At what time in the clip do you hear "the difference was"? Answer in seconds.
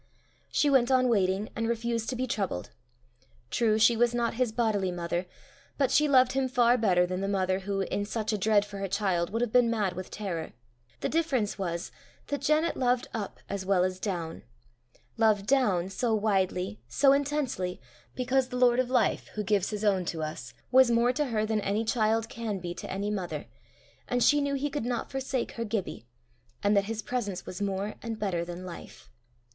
11.01-11.91